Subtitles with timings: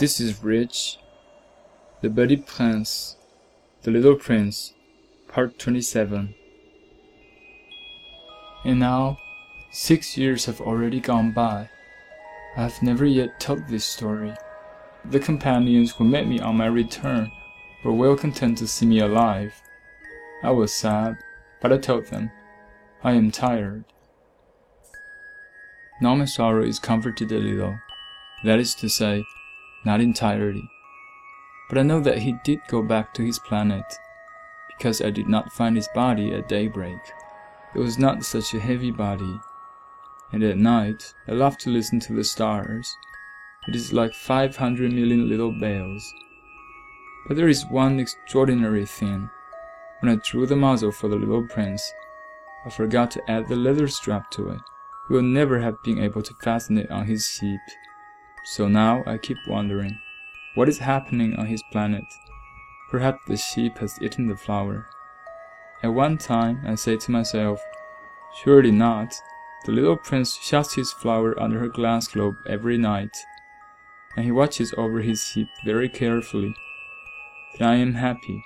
[0.00, 0.96] This is Rich,
[2.00, 3.16] The Petit Prince,
[3.82, 4.72] The Little Prince,
[5.28, 6.34] Part 27.
[8.64, 9.18] And now,
[9.70, 11.68] six years have already gone by.
[12.56, 14.32] I have never yet told this story.
[15.04, 17.30] The companions who met me on my return
[17.84, 19.52] were well content to see me alive.
[20.42, 21.18] I was sad,
[21.60, 22.30] but I told them,
[23.04, 23.84] I am tired.
[26.00, 27.78] Now my sorrow is comforted a little,
[28.44, 29.22] that is to say,
[29.84, 30.68] not entirely.
[31.68, 33.84] But I know that he did go back to his planet,
[34.68, 37.00] because I did not find his body at daybreak.
[37.74, 39.38] It was not such a heavy body,
[40.32, 42.96] and at night I love to listen to the stars.
[43.68, 46.14] It is like 500 million little bells.
[47.28, 49.30] But there is one extraordinary thing.
[50.00, 51.92] When I drew the muzzle for the little prince,
[52.64, 54.60] I forgot to add the leather strap to it.
[55.08, 57.60] He would never have been able to fasten it on his sheep.
[58.44, 59.98] So now I keep wondering,
[60.54, 62.04] what is happening on his planet?
[62.90, 64.86] Perhaps the sheep has eaten the flower.
[65.82, 67.60] At one time I say to myself,
[68.42, 69.14] surely not.
[69.64, 73.14] The little prince shuts his flower under her glass globe every night,
[74.16, 76.54] and he watches over his sheep very carefully.
[77.58, 78.42] Then I am happy,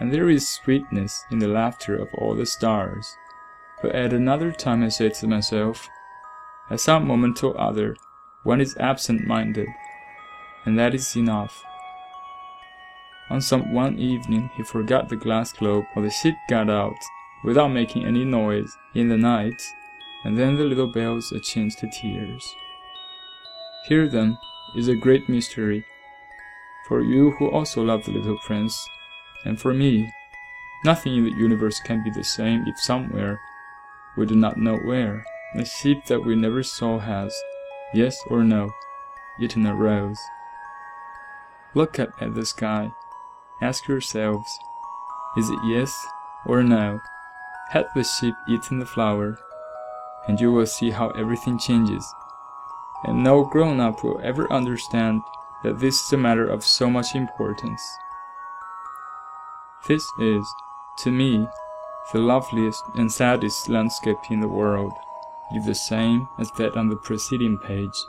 [0.00, 3.16] and there is sweetness in the laughter of all the stars.
[3.80, 5.88] But at another time I say to myself,
[6.70, 7.96] at some moment or other,
[8.42, 9.68] one is absent-minded,
[10.64, 11.62] and that is enough.
[13.30, 16.98] On some one evening he forgot the glass globe while the sheep got out,
[17.44, 19.62] without making any noise, in the night,
[20.24, 22.54] and then the little bells are changed to tears.
[23.88, 24.38] Here then
[24.76, 25.84] is a great mystery,
[26.86, 28.88] for you who also love the little prince,
[29.44, 30.12] and for me.
[30.84, 33.40] Nothing in the universe can be the same if somewhere,
[34.16, 37.32] we do not know where, a sheep that we never saw has,
[37.94, 38.70] yes or no,
[39.38, 40.18] eaten a rose.
[41.74, 42.92] Look up at the sky.
[43.60, 44.58] Ask yourselves,
[45.36, 45.94] is it yes
[46.46, 47.00] or no?
[47.70, 49.38] Had the sheep eaten the flower?
[50.28, 52.04] And you will see how everything changes.
[53.04, 55.22] And no grown up will ever understand
[55.62, 57.82] that this is a matter of so much importance.
[59.88, 60.46] This is,
[60.98, 61.46] to me,
[62.12, 64.92] the loveliest and saddest landscape in the world,
[65.54, 68.04] if the same as that on the preceding page,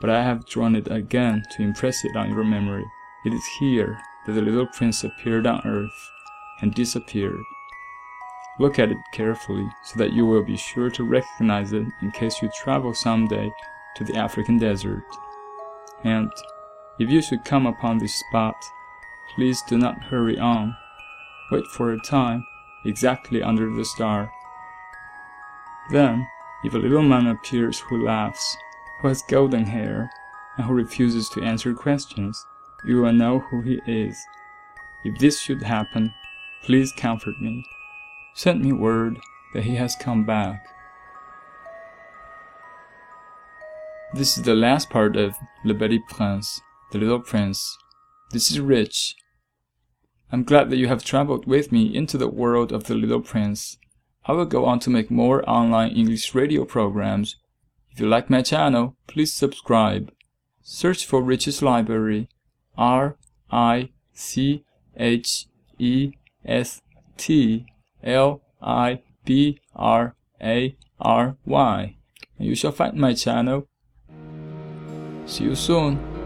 [0.00, 2.84] but I have drawn it again to impress it on your memory.
[3.24, 6.10] It is here that the little prince appeared on earth
[6.60, 7.42] and disappeared.
[8.58, 12.42] Look at it carefully so that you will be sure to recognize it in case
[12.42, 13.50] you travel someday
[13.96, 15.04] to the African desert.
[16.04, 16.30] And
[16.98, 18.56] if you should come upon this spot,
[19.34, 20.76] please do not hurry on.
[21.50, 22.44] Wait for a time
[22.84, 24.30] exactly under the star.
[25.90, 26.26] Then,
[26.64, 28.56] if a little man appears who laughs,
[29.00, 30.10] who has golden hair,
[30.56, 32.44] and who refuses to answer questions,
[32.84, 34.18] you will know who he is.
[35.04, 36.12] If this should happen,
[36.62, 37.64] please comfort me.
[38.34, 39.18] Send me word
[39.54, 40.66] that he has come back.
[44.14, 46.60] This is the last part of Le Petit Prince,
[46.92, 47.76] The Little Prince.
[48.30, 49.14] This is Rich.
[50.32, 53.78] I'm glad that you have traveled with me into the world of The Little Prince.
[54.26, 57.36] I will go on to make more online English radio programs.
[57.90, 60.12] If you like my channel, please subscribe.
[60.62, 62.28] Search for Richest Library.
[62.76, 63.16] R
[63.50, 64.64] I C
[64.96, 65.46] H
[65.78, 66.12] E
[66.44, 66.80] S
[67.16, 67.66] T
[68.02, 71.96] L I B R A R Y.
[72.38, 73.66] And you shall find my channel.
[75.26, 76.17] See you soon.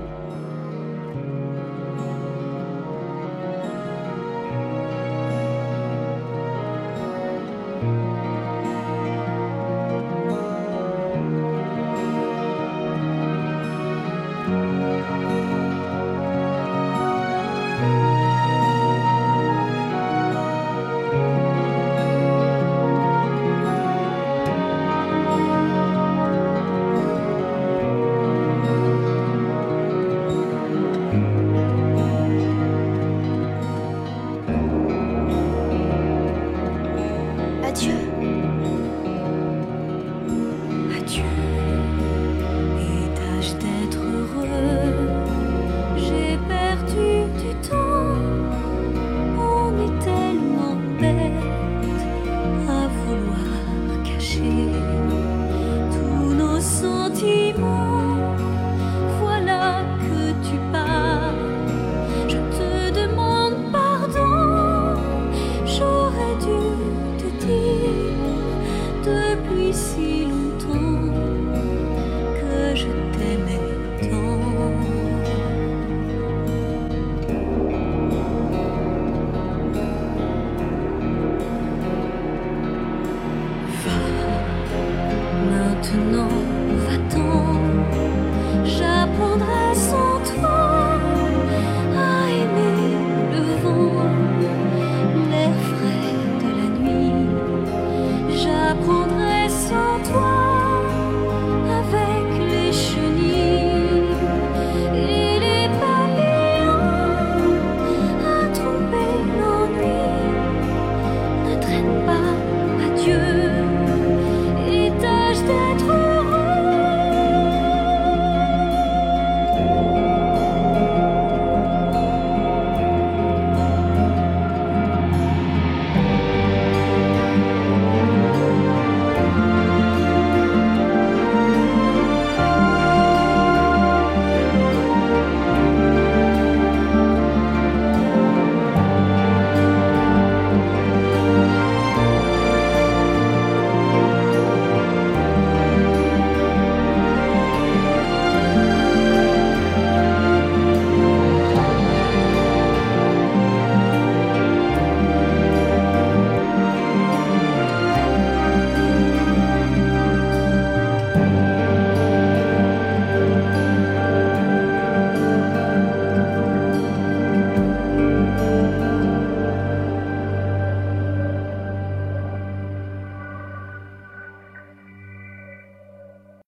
[37.72, 38.11] Dieu.